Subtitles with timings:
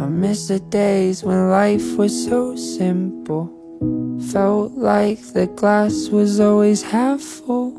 [0.00, 3.50] I miss the days when life was so simple.
[4.32, 7.74] Felt like the glass was always half full.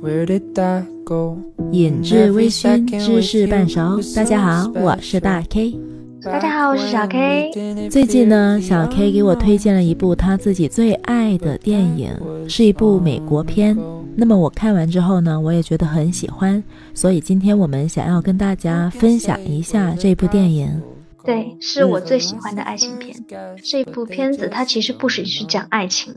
[0.00, 1.38] Where did that go?
[1.72, 4.00] 饮至微醺，知识半熟。
[4.14, 5.76] 大家好，我是大 K。
[6.22, 7.50] 大家好，我是小 K。
[7.90, 12.12] 最近呢，小 K 给我推荐了一部他自己最爱的电影，
[12.46, 13.76] 是一部美国片。
[14.20, 16.62] 那么我看完之后呢，我也觉得很喜欢，
[16.92, 20.82] 所以今天我们想要跟大家分享一下这部电影。
[21.24, 23.16] 对，是我最喜欢的爱情片。
[23.64, 26.14] 这部片子它其实不只是讲爱情，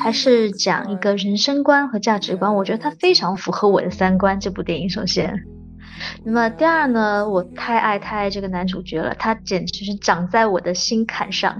[0.00, 2.52] 还是讲一个人生观和价值观。
[2.52, 4.40] 我觉得它非常符合我的三观。
[4.40, 5.40] 这部电影首先，
[6.24, 11.56] 那么第二呢，我太爱太爱这个男主角了，他简直是长在我的心坎上，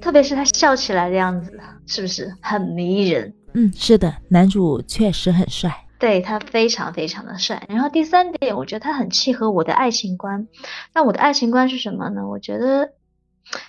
[0.00, 3.34] 特别是他笑起来的样子，是不是很迷人？
[3.54, 7.64] 嗯，是的，男主确实很帅，对他非常非常的帅。
[7.68, 10.48] 然后第三点，我觉得他很契合我的爱情观。
[10.92, 12.26] 那我的爱情观是什么呢？
[12.28, 12.92] 我觉得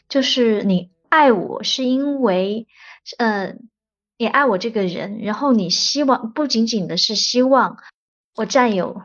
[0.09, 2.65] 就是你爱我是因为，
[3.19, 3.67] 嗯，
[4.17, 7.77] 你爱我这个人，然后你希望不仅仅的是希望
[8.35, 9.03] 我占有，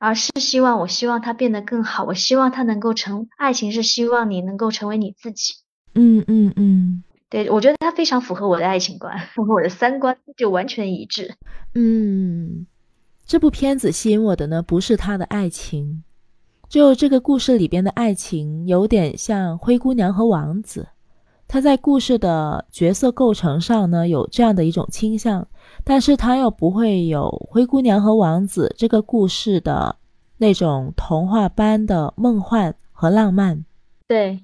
[0.00, 5.54] 而是希望我希望他变得更好，我希望他能够成爱情是希望你能够成为你自己。
[5.94, 7.02] 嗯嗯嗯。
[7.28, 11.34] 对，我觉得他非常符合我的爱情观，符合我的三观，就完全一致。
[11.74, 12.66] 嗯，
[13.26, 16.04] 这部片子吸引我的呢，不是他的爱情，
[16.68, 20.86] 就这个故事里边的爱情有点像灰姑娘和王子，
[21.48, 25.48] 他在故事的角色构成上呢有这样的一种倾向，
[25.82, 29.96] 但是他又不会有灰姑娘和王子这个故事的
[30.38, 33.64] 那种童话般的梦幻和浪漫。
[34.06, 34.40] 对。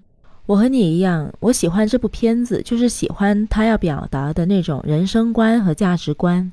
[0.53, 6.53] 我和你一样，我喜欢这部片子，就是喜欢他要表达的那种人生观和价值观。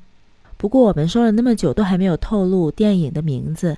[0.56, 3.76] 不过我们说了那么久，都还没有透露电影的名字。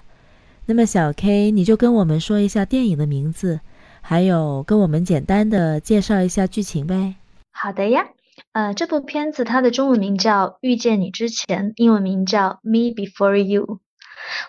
[0.67, 3.59] 那么小 K，你就跟我们说一下电影的名字，
[4.01, 7.17] 还有跟我们简单的介绍一下剧情呗。
[7.51, 8.07] 好的呀，
[8.53, 13.67] 呃，这部片子它的中文名叫《遇见你之前》，英文名叫《Me Before You》。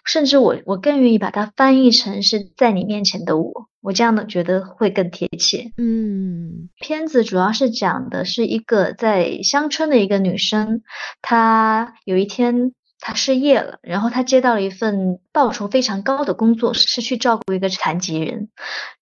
[0.05, 5.71] 甚至我我更愿意把它翻译成是在你面前的我，我这样的觉得会更贴切。
[5.77, 10.81] 嗯，片子主要是讲的是一个在乡村的一个女生，
[11.21, 18.49] 她有一天她失业了，然后她接到了一份报酬非常高的工作，是去照顾一个残疾人。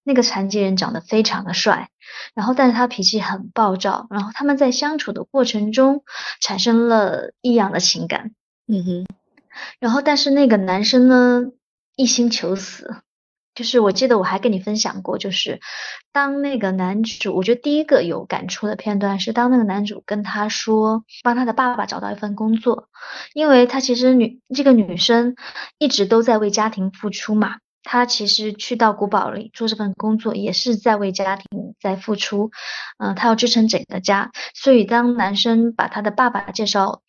[0.04, 1.90] 那个残疾人长得非常的帅，
[2.34, 6.04] 然后但是他脾气很暴躁，然后他们在相处的过程中
[6.40, 8.32] 产生了异样的情感。
[8.68, 9.06] 嗯哼。
[9.80, 11.42] 然后，但是那个男生呢，
[11.96, 12.96] 一心求死。
[13.54, 15.60] 就是我记得我还跟你分享过，就是
[16.14, 22.88] 当那个男主，我觉得第一个有感触的片段是，当那个男主跟他说，帮他的爸爸找到一份工作，
[23.34, 25.36] 因为他其实女这个女生
[25.78, 32.52] 一直都在为家庭付出嘛，她其实去到古堡里做这份工作，也是在为家庭在付出，
[33.00, 37.02] 嗯，她要支撑整个家，所以当男生把他的爸爸介绍。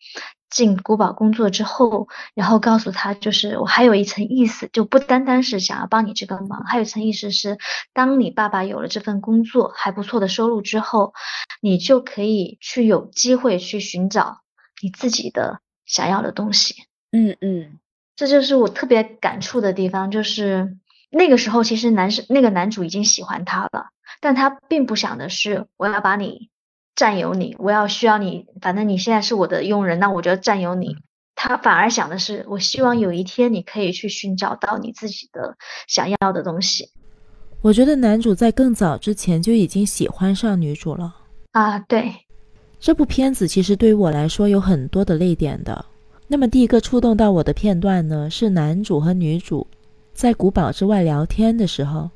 [0.53, 7.57] 进古堡工作之后，然后告诉他，就是我还有一层意思，就不单单是想要帮你这个忙，还有一层意思是，
[7.91, 11.13] 当你爸爸有了这份工作还不错的收入之后，
[11.59, 14.41] 你就可以去有机会去寻找
[14.79, 16.75] 你自己的想要的东西。
[17.11, 17.79] 嗯嗯，
[18.15, 20.77] 这就是我特别感触的地方，就是
[21.09, 23.87] 那个时候其实男生那个男主已经喜欢他了，
[24.21, 26.52] 但他并不想的是我要把你。
[26.95, 30.95] 占有你，我要需要你，反正你现在是我的佣人，那我就占有你。
[31.35, 36.89] 他反而想的是，我希望有一天你可以去寻找到你自己的想要的东西。
[37.61, 41.15] 我觉得男主在更早之前就已经喜欢上女主了
[41.53, 41.79] 啊。
[41.79, 42.13] 对，
[42.79, 45.83] 这部片子其实对于我来说有很多的泪点的。
[46.27, 49.65] 那么第一个触动到我的片段呢，是男主和女主
[50.13, 52.09] 在古堡之外聊天的时候，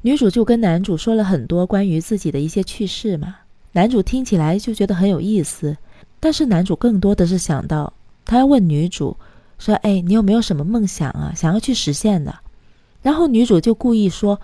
[0.00, 3.36] 女主就跟男主说了很多关于自己的一些趣事嘛。
[3.72, 5.76] 男主听起来就觉得很有意思，
[6.20, 7.92] 但是男主更多的是想到，
[8.24, 9.16] 他要问女主
[9.58, 11.32] 说：“哎，你有没有什么梦想啊？
[11.34, 12.34] 想要去实现的？”
[13.00, 14.38] 然后女主就故意说：“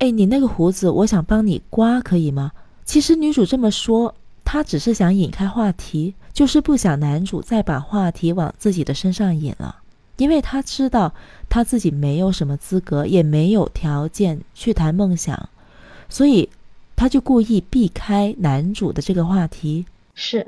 [0.00, 2.50] 哎，你那个胡子，我想帮你刮，可以吗？”
[2.84, 9.76] 其实女主这么说，她只是想引开话题，就是不想男主再把话题往自己的身上引了，
[10.16, 11.12] 因为她知道
[11.50, 15.50] 她自己没有什么资格，也没有条件去谈梦想，
[16.08, 16.48] 所以。
[17.02, 19.84] 他就故意避开男主的这个话题，
[20.14, 20.46] 是。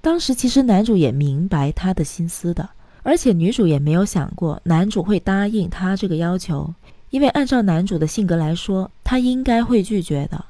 [0.00, 2.68] 当时其实男主也明白他的心思的，
[3.02, 6.72] 而且女主也没有想过男主会答应他这个要求，
[7.10, 10.44] 因为按照男主的性格来说，他应该会拒绝的，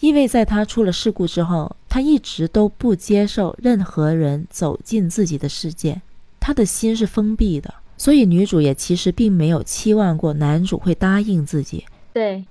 [0.00, 6.00] 因为在他出了事故之后，他一直都不接受任何人走进自己的世界，
[6.40, 11.84] 他的心是封闭的，所以女主也其实并没有期望过男主会答应自己。
[12.14, 12.42] 对，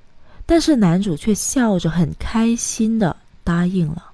[0.46, 4.12] 但是男主却笑着很开心的答应了。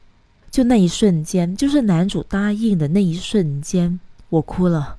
[0.52, 4.00] 就那一瞬间，就是男主答应的那一瞬间，
[4.30, 4.98] 我哭了。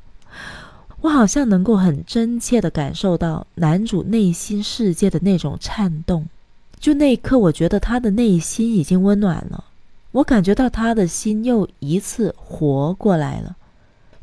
[1.01, 6.27] 我好像能够很真切的感受到男主内心世界的那种颤动。
[6.79, 9.65] 就那一刻，我觉得他的内心已经温暖了，
[10.13, 13.57] 我感觉到他的心又一次活过来了。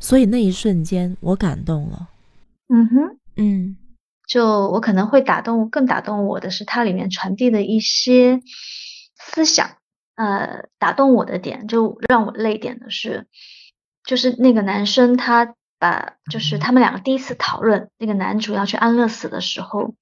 [0.00, 2.08] 所以那一瞬间，我感动了。
[2.68, 3.76] 嗯哼，嗯，
[4.28, 8.40] 就我可能会打动，更打动我的是它里面传递的一些
[9.16, 9.70] 思想。
[10.14, 13.26] 呃，打动我的点，就让我泪点的是，
[14.04, 19.94] 就是那个男生他把，就是他们两个第一次讨论那个男主要去安乐死的时候，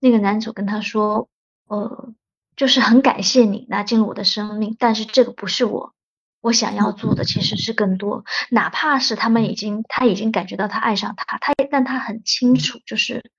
[0.00, 1.28] 那个男主跟他说，
[1.68, 2.14] 呃，
[2.56, 5.92] 就是很感谢你拿进了我的生命，但是这个不是我。
[6.40, 13.30] 我想要做的其实是更多，哪怕是他们已经，他已经感觉到他爱上他，他但他很清楚，就是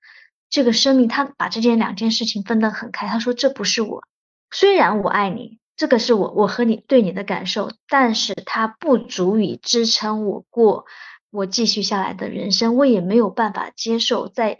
[0.52, 3.08] 这个生命，他把这件两件事情分得很开。
[3.08, 4.04] 他说这不是我，
[4.50, 10.84] 虽然我爱你，这个是我我和你对你的感受，但是它不足以支撑我过
[11.30, 14.58] 我继续下来的人生，我也没有办法接受在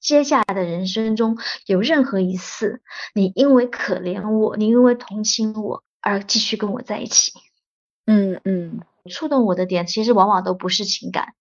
[0.00, 1.36] 接下来的人生中
[1.66, 2.80] 有任何一次
[3.14, 7.32] 你因为可怜我，你因为同情我而继续跟我在一起。
[8.06, 8.80] 嗯嗯，
[9.10, 11.34] 触动我的点其实往往都不是情感，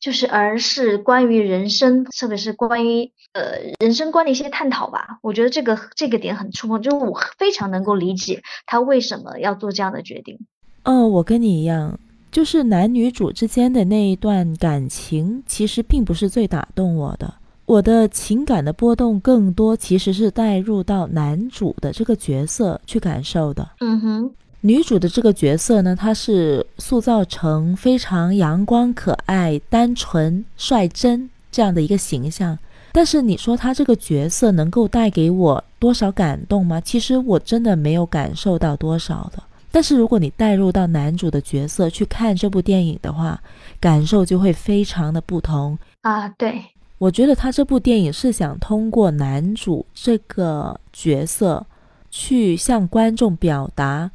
[0.00, 5.18] 就是而是关于人生，特别是关于呃人生观的一些探讨吧。
[5.22, 10.38] 我觉得这个这个点很触碰，就是我非常能够理解他为什么要做这样的决定。
[10.84, 12.00] 哦，我跟你一样，
[12.32, 17.34] 就是男女主之间的那一段感情，其实并不是最打动我的。
[17.66, 23.68] 我的情感的波动更多其实是带入到男主的这个角色去感受的。
[23.78, 24.34] 嗯哼。
[24.62, 32.58] 女主的这个角色呢，她是塑造成非常阳光、可爱、单纯、率真这样的一个形象。
[32.92, 36.78] 但是你说她这个角色能够带给我多少感动吗？
[36.80, 39.42] 其实我真的没有感受到多少的。
[39.72, 43.40] 但是如果你带入到男主的角色去看这部电影的话，
[43.80, 46.28] 感受就会非常的不同啊。
[46.28, 46.60] 对，
[46.98, 51.64] 我觉得他这部电影是想通过男主这个角色
[52.10, 54.10] 去向观众表达。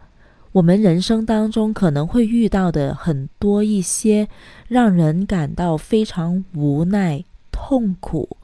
[0.56, 4.26] 我们人生当中可能会遇到的很多一些
[4.70, 7.22] 让人感到非常无奈、
[7.52, 8.38] 痛苦，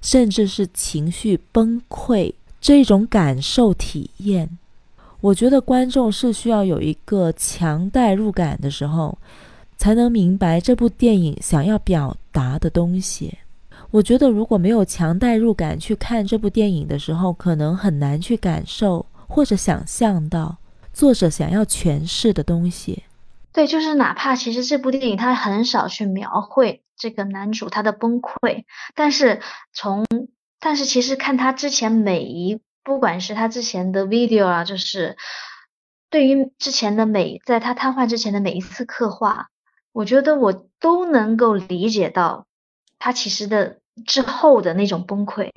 [0.00, 4.48] 甚至是情绪崩溃这种感受体验，
[5.20, 9.18] 我觉得观众是需要有一个强代入感的时候，
[9.76, 13.38] 才能明白这部电影想要表达的东西。
[13.90, 20.58] 我觉得如果没有强代入感去看这部电影的时候，可能很难去感受或者想象到。
[20.96, 23.04] 作者想要诠释的东西，
[23.52, 28.64] 对，就是哪怕其实这部电影它很少去描绘这个男主他的崩溃，
[28.94, 29.42] 但是
[29.74, 30.06] 从
[30.58, 35.18] 但是其实看他之前每一，不管是他之前的 video 啊，就是
[36.08, 39.48] 对于之前的每在他瘫痪之前的每一次刻画，
[39.92, 42.46] 我觉得我都能够理解到
[42.98, 45.50] 他其实的之后的那种崩溃。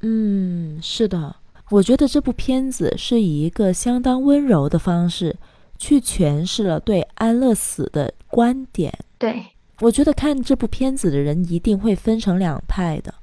[0.00, 1.36] 嗯，是的。
[1.72, 5.34] 我觉得这部片子是以一个相当温柔的方式
[5.78, 8.92] 去诠释了对安乐死的观点。
[9.16, 9.42] 对
[9.80, 13.14] 我觉得看这部片子的人一定会分成两派的，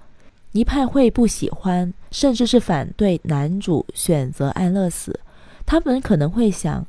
[0.52, 5.20] 一派会不喜欢，甚至是反对男主选择安乐死。
[5.68, 6.84] 他们可能会想，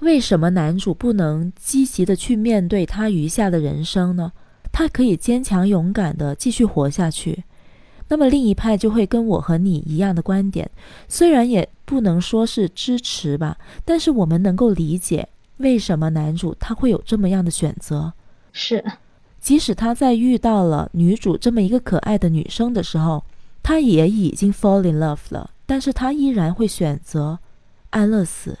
[0.00, 4.30] 为什么男主不能积极的去面对他余下的人生呢？
[4.70, 7.44] 他可以坚强勇敢的继续活下去。
[8.08, 10.70] 那么另一派就会跟我和你一样的观点，
[11.08, 18.12] 虽然也不能说是支持吧，但是我们能够理解为什么男主他会有这么样的选择。
[18.52, 18.84] 是，
[19.40, 23.24] 即使他在遇到了女主这么一个可爱的女生的时候，
[23.62, 27.38] 他也已经 fall in love 了，但是他依然会选择
[27.90, 28.58] 安乐死。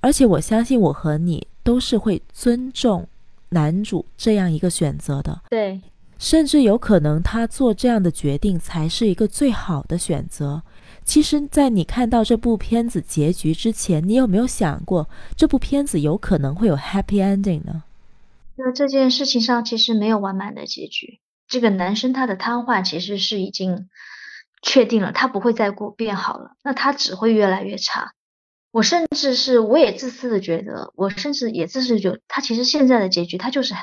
[0.00, 3.06] 而且我相信我和你都是会尊重
[3.50, 5.40] 男主这样一个选择的。
[5.48, 5.80] 对。
[6.22, 10.62] 甚至有可能，他做这样的决定才是一个最好的选择。
[11.04, 17.82] 其实，在你看到这部片子结局之前，你有没有想过，这部片子有可能会有 happy ending 呢？
[18.54, 21.18] 那这件事情上，其实没有完满的结局。
[21.48, 23.88] 这个男生他的瘫痪其实是已经
[24.62, 28.12] 确定了，他不会再过变好了，那他只会越来越差。
[28.70, 33.74] 我甚至是，我也自私的觉得，我甚至也自私觉得，他其实现在的结局，他就是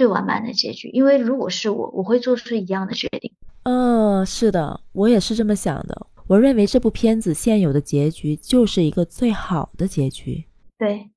[0.00, 0.88] 最完满的结局。
[0.88, 3.34] 因为如果是我，我会做出一样的决定。
[3.64, 6.06] 嗯，是的，我也是这么想的。
[6.26, 10.46] 我认为这部片子现有的结局就是一个最好的结局。
[10.78, 11.10] 对，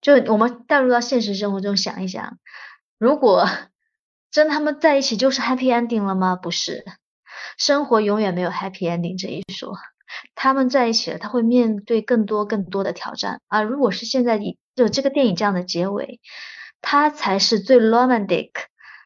[0.00, 2.38] 就我们带入到现实生活中想一想，
[3.00, 3.48] 如果
[4.30, 6.36] 真他们在一起就是 happy ending 了吗？
[6.36, 6.84] 不是，
[7.58, 9.76] 生活永远没有 happy ending 这一说。
[10.36, 13.62] 他们在一起了，他会面对更多更多的挑战啊！
[13.62, 16.20] 如果是现在以就这个电影这样的结尾，
[16.80, 18.50] 它才是最 romantic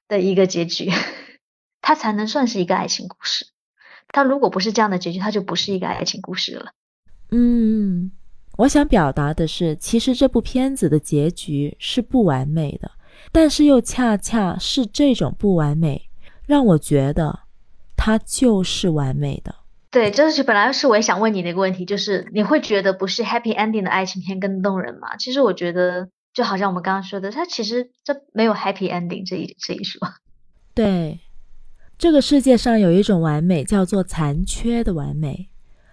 [0.09, 0.91] 的一个结局，
[1.81, 3.47] 它才能算是一个爱情故事。
[4.09, 6.73] 它如果不是这样的结局，它就不是一个爱情故事了。
[7.31, 8.13] 嗯，
[8.59, 12.91] 我想表达的是，其实这部片子的结局是不完美的，
[13.33, 16.09] 但是又恰恰是这种不完美，
[16.47, 17.41] 让我觉得
[17.97, 19.55] 它就是完美的。
[19.91, 25.17] 对，这是本来是我也想问你的一个问题，就是你会觉得不是 happy ending 的爱情片更动人吗？
[25.17, 30.01] 其实我觉得，就好像我们刚刚说的，它其实这没有 happy ending 这一这一说。
[30.75, 31.21] 对，
[31.97, 35.49] 这个世界上有一种完美叫做残缺的完美，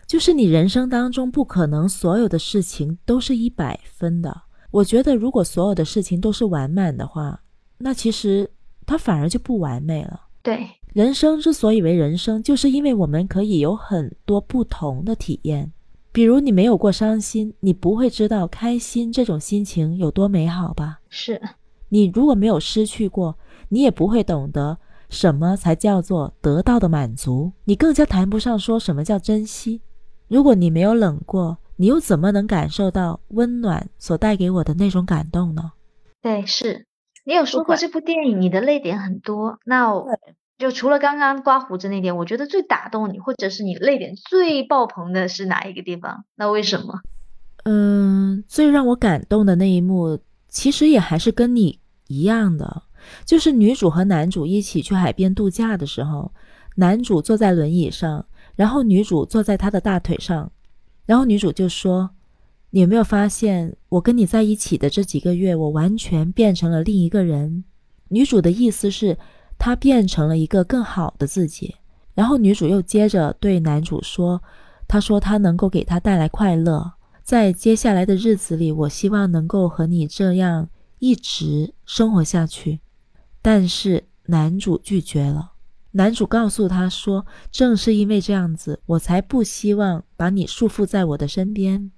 [0.07, 4.41] 就是你人生当中不可能所有的事情都是一百分的。
[4.71, 7.43] 我觉得如果所有的事情都是完满的话，
[7.77, 8.50] 那其实
[8.86, 10.21] 它反而就不完美了。
[10.41, 10.67] 对。
[10.93, 15.71] 人生之所以为人生，就是因为我们可以有很多不同的体验。
[16.13, 21.00] 比如你没有过伤心，你不会知道开心这种心情有多美好吧？
[21.10, 21.41] 是。
[21.89, 23.38] 你如果没有失去过，
[23.70, 24.77] 你也不会懂得
[25.10, 29.82] 什么才叫做得到的满足，你更加谈不上说什么叫珍惜。
[30.27, 35.72] 如果你没有冷过，你又怎么能感受到温暖所带给我的那种感动呢？
[36.22, 36.86] 对，是
[37.25, 39.94] 你有说过这部电影你的泪点很多，那。
[40.62, 46.24] 就除了刚刚刮胡子那点，我觉得最打动你，或者是你泪点最爆棚的是哪一个地方？
[46.36, 47.01] 那为什么？
[47.63, 52.84] 嗯，最让我感动的那一幕，其实也还是跟你一样的，
[53.25, 56.32] 就是女主和男主一起去海边度假的时候，
[56.75, 58.25] 男主坐在轮椅上，
[58.56, 60.51] 然后女主坐在他的大腿上，
[61.06, 62.12] 然后女主就说
[62.72, 67.65] ：“你有没有发现，我跟你在一起的这几个月，我完全变成了另一个人？”
[68.10, 69.18] 女主的意思是。
[69.63, 71.75] 他变成了一个更好的自己，
[72.15, 74.41] 然后女主又接着对男主说
[74.89, 82.80] ：“他说他能够给他带来快乐，在接下来的日子里，我希望能够和你这样一直生活下去。”
[83.44, 85.51] 但是男主拒绝了。
[85.91, 91.91] 男主告诉他说：“正是因为这样子，我才不希望把你束缚在我的身边，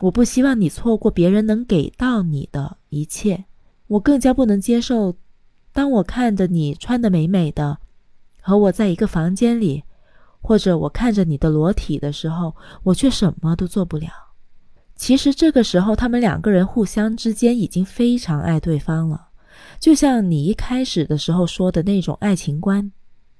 [0.00, 3.44] 我不希望你错过别人能给到你的一切，
[3.86, 5.14] 我更加不能接受。”
[5.74, 7.78] 当我看着你穿的美美的，
[8.40, 9.82] 和我在一个房间里，
[10.40, 12.54] 或者我看着你的裸体的时候，
[12.84, 14.08] 我却什么都做不了。
[14.94, 19.30] 其实这个时候，他们两个人互相之间已经非常爱对方了，
[19.80, 22.92] 就像你一开始的时候说的那种爱情观。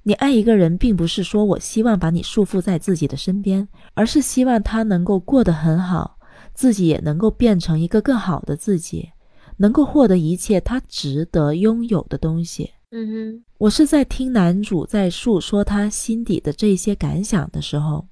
[0.02, 6.18] 你爱一个人，并不是说我希望把你束缚在自己的身边，而是希望他能够过得很好，
[6.52, 9.12] 自己也能够变成一个更好的自己。
[9.56, 12.72] 能够获得一切他值得拥有的东西。
[12.90, 18.06] 嗯哼，我是在听男主在诉说他心底的这些感想的时候，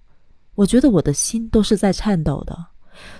[0.55, 2.57] 我觉得我的心都是在颤抖的。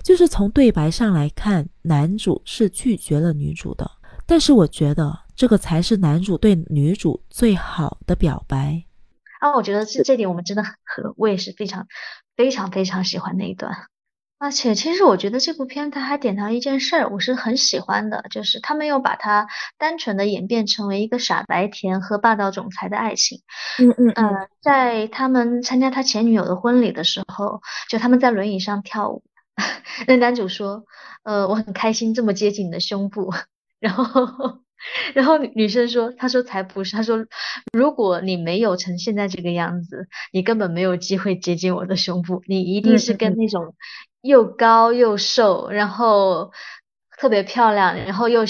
[0.03, 3.89] 就是从对白上来看，男主是拒绝了女主的，
[4.25, 8.83] 但是我觉得这个才是男主对女主最好的表白。
[9.39, 11.87] 啊，我觉得这这点我们真的很合，我也是非常
[12.37, 13.73] 非常非常喜欢那一段。
[14.43, 19.47] 而且，其实我觉得这部片它还点到一件事儿，我是很喜欢的，就是他没有把它
[19.77, 23.39] 单纯的演变成为一个傻白甜和霸道总裁的爱情。
[23.79, 29.23] 嗯嗯嗯，在他们参加他前女友的婚礼的时候，就他们在轮椅上跳舞，
[30.07, 30.83] 那男主说
[31.23, 33.31] ：“呃，我很开心这么接近你的胸部。
[33.79, 34.59] ”然后，
[35.13, 37.25] 然后女生说：“她说才不是，她说
[37.71, 43.75] 如果你没有成现在这个样子，你根本没有机会接近我的胸部，你一定是跟那种。”
[44.23, 46.53] 又高又瘦，然后
[47.19, 48.45] 特别漂亮，然后又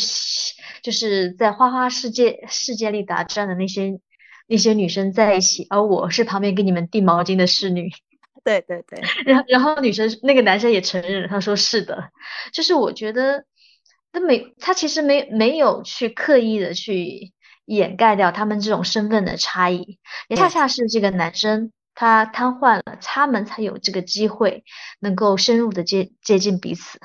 [0.84, 4.00] 就是在花花世界世界里打转的那些
[4.48, 7.90] 那些女生在一起，而我是旁边给你们递毛巾的侍女。
[8.44, 12.12] 对 对对， 然然后女生那个男生也承认，他说是的，
[12.54, 13.44] 就是我觉得
[14.13, 17.34] 他没他其实没没有去刻意的去
[17.65, 21.72] 掩盖掉他们这种身份的差异，也恰恰是这个男生。
[21.96, 24.63] 他瘫痪了，他们才有这个机会
[25.00, 26.98] 能够深入的接接近彼此。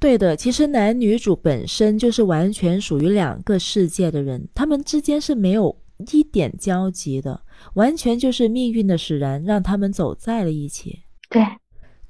[0.00, 5.76] 对的，其实男女主本身就是完全属于两个世界的人，他们之间是没有
[6.10, 7.40] 一点交集的，
[7.74, 10.98] 完全就是命运的使然，让他们走在了一起。
[11.30, 11.46] 对，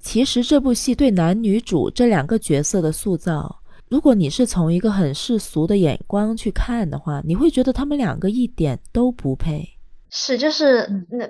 [0.01, 3.62] 其实这部戏对男女主这两个角色的塑造，
[3.93, 9.69] 如果你是从一个很世俗的眼光去看的话，你会觉得他们两个一点都不配。
[10.09, 11.29] 是，就是那。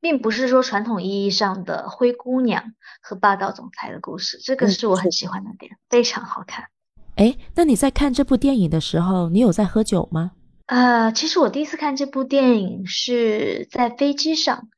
[0.00, 6.66] 并不是说传统意义上的灰姑娘和霸道总裁的故事，这个是我很喜欢的点，非常好看。
[7.14, 10.32] 哎，那你在看这部电影的时候，你有在喝酒吗？
[10.66, 14.68] 呃，其实我第一次看这部电影是在飞机上，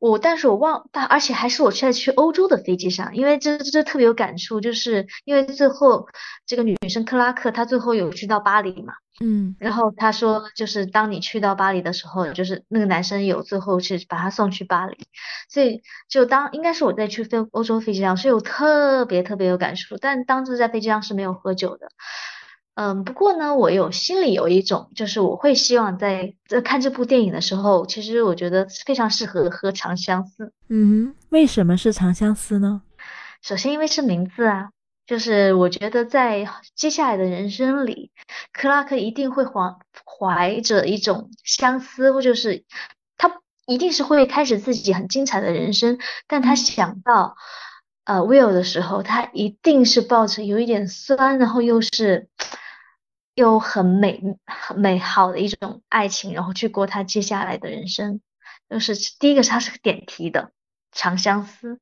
[0.00, 6.08] 我但是我忘，但而且还是我在去欧洲的飞机上，因为这这特别有感触，就是因为最后
[6.46, 14.96] 这个女生克拉克她最后有去到巴黎嘛，嗯然后她说就是当你去到巴黎的时候，就是那个男生有最后是把她送去巴黎，
[15.50, 21.88] 所以就当应该是我在去飞欧洲飞机上，所以我特别特别有感触，但当时在飞机上是没有喝酒的。
[22.80, 30.52] 嗯，不过呢，我有心里有一种，就是我会希望在在看这部电影的时候，其实我觉得非常适合喝长相思。
[30.68, 32.82] 嗯，为什么是长相思呢？
[33.42, 34.70] 首先，因为是名字啊，
[35.08, 38.12] 就是我觉得在接下来的人生里，
[38.52, 42.62] 克拉克一定会怀怀着一种相思，或就是
[43.16, 47.34] 他一定是会开始自己很精彩的人生，但他想到
[48.04, 52.28] 呃 Will 的时候，他一定是抱着有一点酸，然后又是
[53.38, 58.20] 又很美很美好的一种爱情，然后去过他接下来的人生。
[58.68, 60.50] 就是第一个是他是个点题的
[60.90, 61.78] 长相思。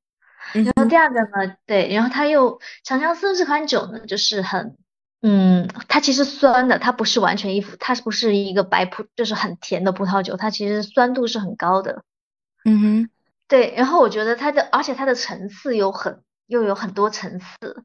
[0.53, 4.77] 然后第二个呢，对，然后他又长相思这款酒呢，就是很，
[5.23, 12.05] 嗯，它其实酸的，它不是完全一副，它不是一个白葡，就是很甜的葡萄酒，它其实酸度是很高的，
[12.67, 13.11] 嗯哼，
[13.49, 17.83] 对，然后我觉得它的，而且它的层次又很，又有很多层次，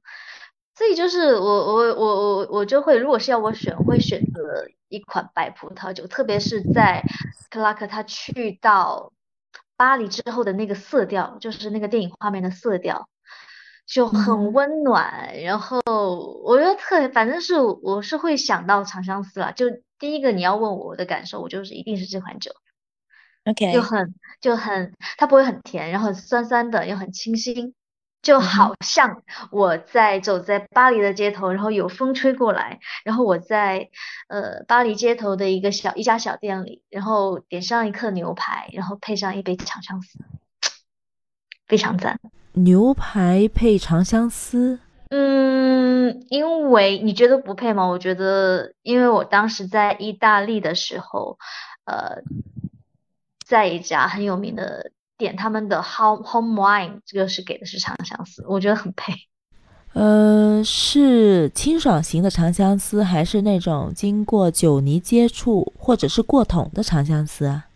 [0.81, 7.03] 所以就是我我我我我就会，如果是要我选，我会选择一款白葡萄酒，特别是在
[7.51, 9.13] 克拉克他去到。
[9.77, 13.09] 巴黎之后的那个色调，就是那个电影画面的色调，
[13.87, 15.41] 就很温暖。
[15.41, 15.81] 然后
[16.45, 19.51] 我觉得特，反正是我是会想到长相思啦。
[19.51, 19.65] 就
[19.97, 22.51] 第一个你要问我的感受，我就是一定是这款酒。
[23.45, 27.73] OK，就很就很，它不会很甜，然后酸酸的又很清新，
[28.21, 33.89] 就好像我在走在巴黎的街头，然后有风吹过来，然后我在
[34.27, 40.19] 呃巴黎街头的一个小一家小店里，然后点上一颗牛排，然后配上一杯长相思，
[41.67, 42.19] 非常赞。
[42.53, 47.85] 牛排配长相思，嗯，因为你觉得不配吗？
[47.85, 51.39] 我觉得，因为我当时在意大利的时候，
[51.85, 52.21] 呃，
[53.45, 54.91] 在一家很有名的
[55.21, 59.13] 店，他们的 home home wine 这个是给的是长相思，我觉得很配。
[59.93, 67.67] 呃，是清爽型的长相思，还是那种经过酒泥接触或者是过桶的长相思啊？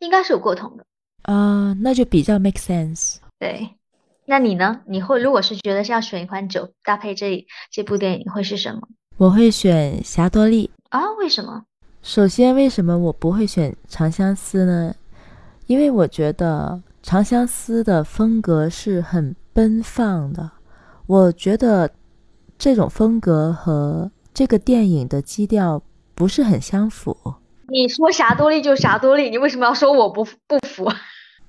[0.00, 0.84] 应该是有过桶的。
[1.22, 3.18] 啊、那就比较 make sense。
[3.38, 3.76] 对，
[4.24, 4.80] 那你呢？
[4.86, 8.80] 你会如果是觉得是要选一款酒搭配这这部电影，会是什么
[9.18, 10.70] 我会选霞多丽。
[10.88, 11.00] 啊？
[11.18, 11.62] 为什么？
[12.02, 14.94] 首先，为什么我不会选长相思呢？
[15.70, 20.50] 因为我觉得长相思的风格是很奔放的，
[21.06, 21.88] 我觉得
[22.58, 25.80] 这种风格和这个电影的基调
[26.16, 27.16] 不是很相符，
[27.68, 30.90] 你说啥多利就啥多利，你为什么要说我不不服？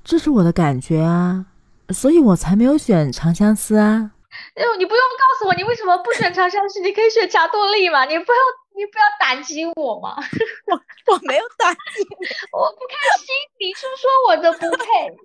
[0.03, 1.47] 这是我的感觉啊，
[1.89, 4.11] 所以我才没有选长相思啊。
[4.55, 8.37] 哎呦，你不用告诉我你为什么不选长相思，你可以选霞多丽嘛，你不要
[8.75, 10.15] 你不要打击我嘛，
[10.67, 11.79] 我我没有打击
[12.19, 15.17] 你， 我不开心，你是说我的不配？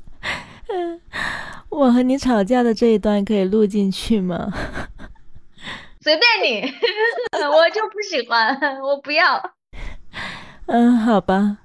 [0.75, 1.01] 嗯
[1.69, 4.51] 我和你吵架的这一段可以录进去吗？
[6.01, 6.73] 随便你，
[7.43, 9.53] 我就不喜欢，我不要。
[10.67, 11.59] 嗯，好吧。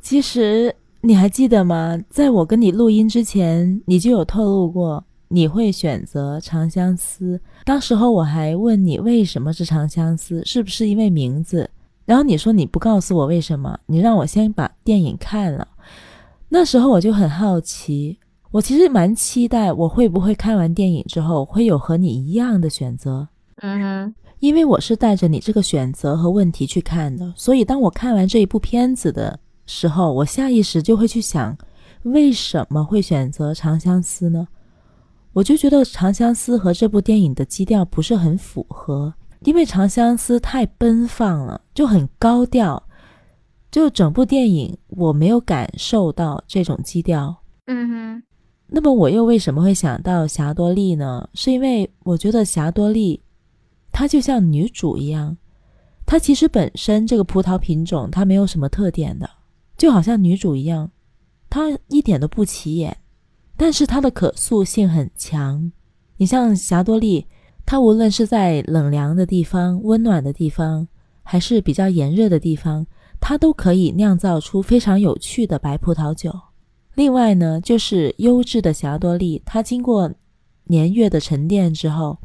[0.00, 1.98] 其实你还记得吗？
[2.10, 7.40] 在我跟你录音之前，你就有透露过你会选择长相思。
[7.64, 11.68] 当时候我还问你为什么是长相思，是不是因为名字？
[12.04, 15.66] 然后你说你不告诉我为什么，你让我先把电影看了。
[16.50, 18.18] 那时候我就很好奇，
[18.50, 23.26] 我其实蛮期待我会不会看完电影之后会有和你一样的选择。
[23.56, 31.56] 嗯哼，因为我是带着你这个选择和问题去看的，所以当我看完这一部片子的时候，我下意识就会去想，
[32.02, 34.46] 为什么会选择《长相思》呢？
[35.34, 42.80] 我就觉得《长相思》和这部电影的基调不是很符合，因为《长相思》太奔放了，就很高调，
[43.68, 47.36] 就整部电影我没有感受到这种基调。
[47.66, 48.22] 嗯哼，
[48.68, 51.28] 那么我又为什么会想到霞多丽呢？
[51.34, 53.20] 是因为我觉得霞多丽，
[53.90, 55.36] 她就像女主一样，
[56.06, 59.28] 她其实本身这个葡萄品种它没有什么特点的，
[59.76, 60.92] 就好像女主一样，
[61.50, 62.96] 她一点都不起眼，
[63.56, 65.72] 但是它的可塑性很强。
[66.16, 67.26] 你像霞多丽，
[67.66, 70.86] 它无论是在冷凉的地方、温暖的地方，
[71.22, 72.86] 还是比较炎热的地方，
[73.20, 76.32] 它都可以酿造出非常有趣的白葡萄酒。
[76.94, 80.12] 另外呢，就是优质的霞多丽，它经过
[80.64, 82.18] 年月的沉淀之后，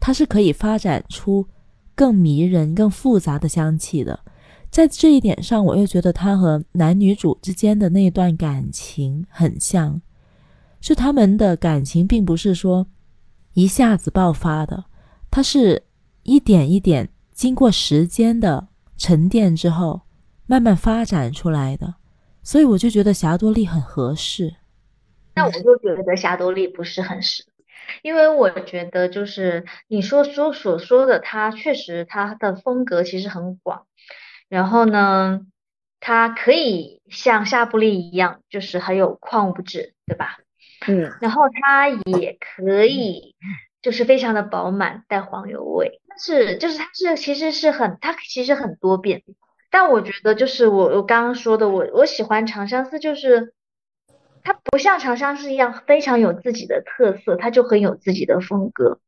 [0.00, 1.46] 它是可以发展出
[1.94, 4.18] 更迷人、更复杂的香气的。
[4.68, 10.02] 在这一点上，我又觉得它和男女主之间的那段感情很像，
[10.88, 12.86] 是他们的感情并不是说
[13.54, 14.84] 一下子爆发的，
[15.32, 15.82] 它是
[16.22, 20.02] 一点一点经过时间的沉淀之后
[20.46, 21.96] 慢慢发展出来的，
[22.44, 24.54] 所以我就觉得霞多丽很合适。
[25.34, 27.44] 那我就觉得霞多丽不是很适，
[28.02, 33.86] 因为我觉得就是你说说所说的，他确实他的风格其实很广。
[34.48, 35.40] 然后呢，
[35.98, 40.38] 它可以像夏布利一样，就是很有矿物质，对吧？
[40.88, 41.12] 嗯。
[41.20, 43.34] 然后它也可以，
[43.82, 46.00] 就是非常的饱满，带黄油味。
[46.08, 49.22] 但是就是它是其实是很，它其实很多变。
[49.70, 53.52] 但我觉得就是我我刚刚说的，我我喜欢长相思，就是
[54.42, 59.00] 它不像长相思一样非常有自己的特色，它就很有自己的风格。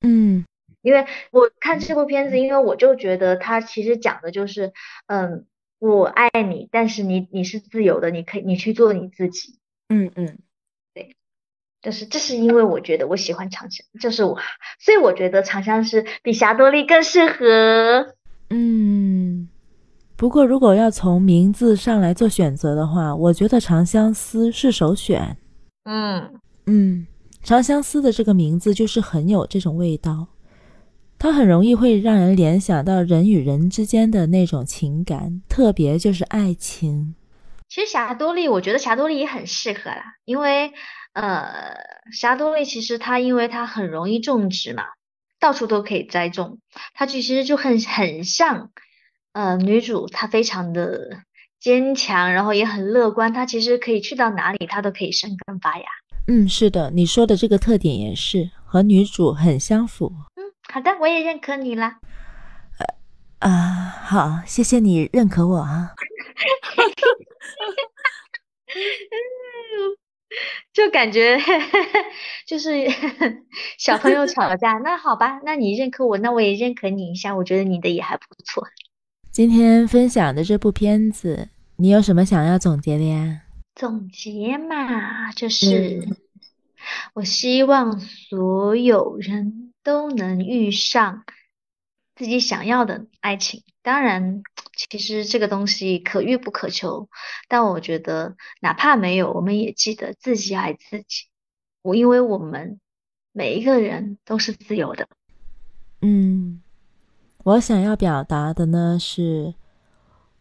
[0.00, 0.44] 嗯。
[0.82, 4.74] 因为我看这部片子，因为我就觉得它其实讲的就是，
[5.06, 5.46] 嗯，
[5.78, 9.58] 我爱你，但是你你是自由的，你可以你去做你自己。
[9.88, 10.36] 嗯嗯，对，
[11.84, 14.38] 就是这是因为我觉得我喜欢长相，就是我，
[14.80, 18.14] 所以我觉得长相是比霞多丽更适合。
[18.48, 19.48] 嗯，
[20.16, 25.36] 不过如果要从名字上来做选择的话，我觉得长相思是首选。
[25.84, 27.06] 嗯嗯，
[27.42, 30.28] 长相思的这个名字就是很有这种味道。
[31.18, 37.14] 它很容易会让人联想到人与人之间的那种情感，特别就是爱情。
[37.68, 40.70] 其实霞多丽，我觉得霞多丽也很适合啦，因为
[41.14, 41.74] 呃，
[42.12, 44.84] 霞多丽其实它因为它很容易种植嘛，
[45.40, 46.58] 到处都可以栽种，
[46.92, 48.70] 它其实就很很像
[49.32, 51.22] 呃女主，她非常的
[51.60, 55.84] 坚强，然后也很乐观，她其实可以去到哪里，她都可以生根发芽。
[56.26, 60.12] 嗯，是的，你说的这个特点也是和女主很相符。
[60.36, 61.98] 嗯好的，我也认可你啦。
[63.38, 65.92] 呃啊，好，谢谢你认可我啊。
[70.72, 71.38] 就感觉
[72.46, 72.70] 就是
[73.78, 78.66] 小朋友吵架，那好吧，那你认可我，那我也认可你一下，我觉得你的也还不错。
[79.30, 83.42] 今天分享的这部片子，你有什么想要总结的呀？
[83.74, 86.06] 总结嘛，就是
[87.14, 89.70] 我希望所有人。
[89.84, 91.24] 都能遇上
[92.16, 93.62] 自己想要的爱情。
[93.82, 94.42] 当然，
[94.76, 97.08] 其实这个东西可遇不可求。
[97.48, 101.26] 但我觉得，哪怕没有，我们也记得自己爱自己。
[101.82, 102.80] 我因为我们
[103.32, 105.08] 每一个人都是自由的。
[106.00, 106.62] 嗯，
[107.44, 109.54] 我想要表达的呢是，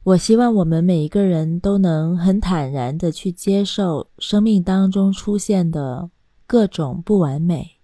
[0.04, 6.10] 我希望我们每一个人都能很坦然的去接受生命当中出现的
[6.46, 7.78] 各种不完美。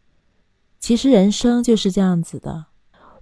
[0.79, 2.67] 其实人生就是这样子的，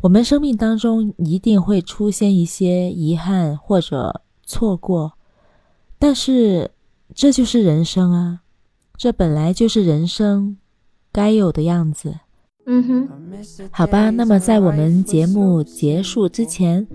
[0.02, 5.14] 我们生命当中一定会出现一些遗憾或者错过，
[5.98, 6.72] 但是
[7.16, 8.42] 这就是人生啊，
[8.96, 10.58] 这本来就是人生
[11.12, 12.14] 该有的样子。
[12.68, 13.10] 嗯哼，
[13.72, 16.86] 好吧，那么在我们节目结束之前，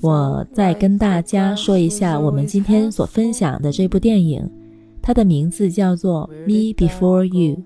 [0.00, 4.48] 我再跟大家说一下我们今天所分享的这部电影，
[5.00, 7.56] 它的名字叫做《Me Before You》。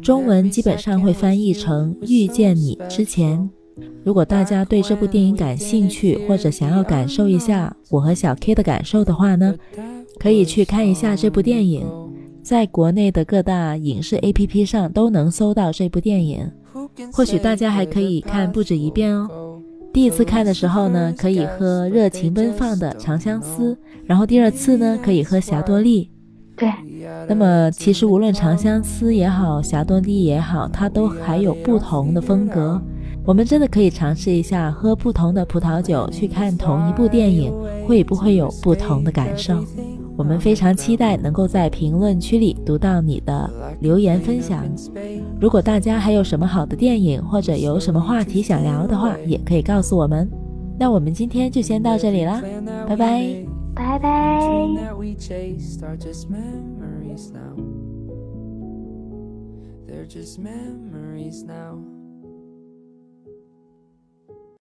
[0.00, 3.48] 中文基本上会翻译成“遇见你之前”。
[4.04, 9.54] 如果大家对这部电影感兴趣，或者想要感受一下我和小 K 的感受的话呢，
[10.18, 11.86] 可以去看一下这部电影。
[12.42, 16.50] 在国内的各大影视 APP 上都能搜到这部电影。
[17.12, 19.60] 或许大家还可以看不止一遍哦。
[19.92, 26.10] 第一次看的时候呢，可以喝热情奔放的《长相思》，然后第二次呢，可以喝霞多丽。
[26.56, 26.68] 对。
[27.28, 32.80] 那么，其实无论长相思也好，霞多丽也好，它都还有不同的风格。
[33.24, 37.52] 我们真的可以尝试一下，喝不同的葡萄酒去看同一部电影，
[37.86, 39.64] 会不会有不同的感受？
[40.16, 43.48] 我们非常期待能够在评论区里读到你的
[43.80, 44.64] 留言分享。
[45.40, 50.28] 如果大家还有什么好的电影，或者有什么话题想聊的话，也可以告诉我们。
[50.78, 52.42] 那我们今天就先到这里啦，
[52.88, 54.68] 拜拜，拜拜。